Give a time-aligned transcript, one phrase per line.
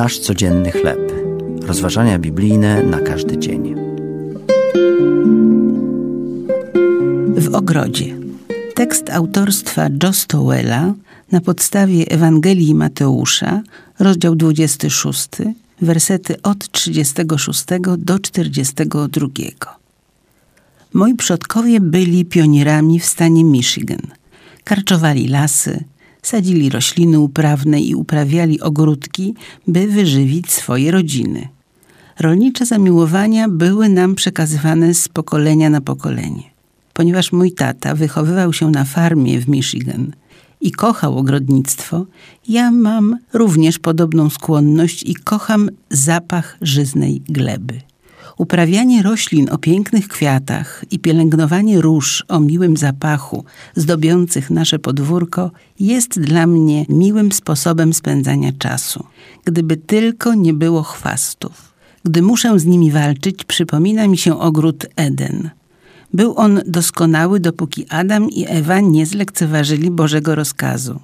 [0.00, 1.12] Nasz codzienny chleb.
[1.62, 3.74] Rozważania biblijne na każdy dzień.
[7.36, 8.16] W ogrodzie.
[8.74, 10.94] Tekst autorstwa Joe Stowella
[11.32, 13.62] na podstawie Ewangelii Mateusza,
[13.98, 15.28] rozdział 26,
[15.82, 17.64] wersety od 36
[17.98, 19.28] do 42.
[20.94, 24.02] Moi przodkowie byli pionierami w stanie Michigan.
[24.64, 25.84] Karczowali lasy,
[26.22, 29.34] sadzili rośliny uprawne i uprawiali ogródki,
[29.66, 31.48] by wyżywić swoje rodziny.
[32.20, 36.42] Rolnicze zamiłowania były nam przekazywane z pokolenia na pokolenie.
[36.94, 40.12] Ponieważ mój tata wychowywał się na farmie w Michigan
[40.60, 42.06] i kochał ogrodnictwo,
[42.48, 47.89] ja mam również podobną skłonność i kocham zapach żyznej gleby.
[48.40, 53.44] Uprawianie roślin o pięknych kwiatach i pielęgnowanie róż o miłym zapachu,
[53.76, 59.04] zdobiących nasze podwórko, jest dla mnie miłym sposobem spędzania czasu.
[59.44, 61.74] Gdyby tylko nie było chwastów.
[62.04, 65.50] Gdy muszę z nimi walczyć, przypomina mi się ogród Eden.
[66.14, 71.00] Był on doskonały, dopóki Adam i Ewa nie zlekceważyli Bożego rozkazu.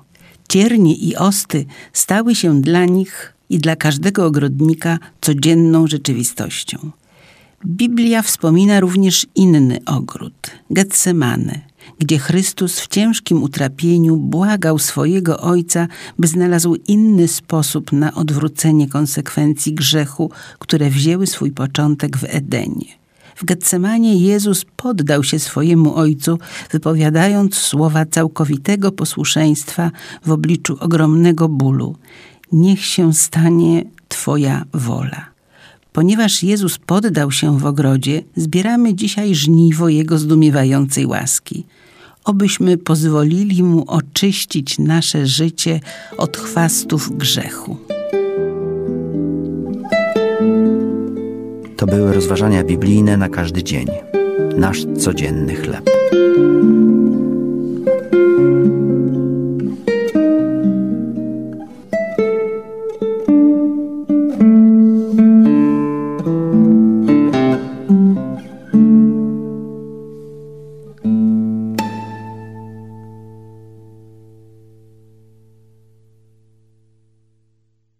[0.49, 6.91] Ciernie i osty stały się dla nich i dla każdego ogrodnika codzienną rzeczywistością.
[7.65, 11.61] Biblia wspomina również inny ogród, Getsemane,
[11.99, 19.75] gdzie Chrystus w ciężkim utrapieniu błagał swojego Ojca, by znalazł inny sposób na odwrócenie konsekwencji
[19.75, 22.87] grzechu, które wzięły swój początek w Edenie.
[23.37, 26.39] W Getsemanie Jezus poddał się swojemu Ojcu,
[26.71, 29.91] wypowiadając słowa całkowitego posłuszeństwa
[30.25, 31.97] w obliczu ogromnego bólu.
[32.53, 35.36] Niech się stanie Twoja wola.
[35.97, 41.65] Ponieważ Jezus poddał się w ogrodzie, zbieramy dzisiaj żniwo Jego zdumiewającej łaski.
[42.25, 45.81] Obyśmy pozwolili Mu oczyścić nasze życie
[46.17, 47.77] od chwastów grzechu.
[51.77, 53.87] To były rozważania biblijne na każdy dzień.
[54.57, 55.91] Nasz codzienny chleb.